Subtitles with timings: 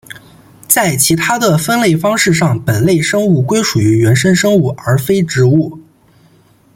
[0.67, 5.79] 在其他的分类方式上本类生物归属于原生生物而非植物。